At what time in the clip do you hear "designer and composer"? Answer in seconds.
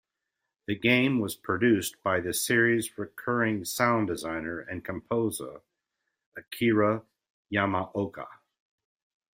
4.07-5.61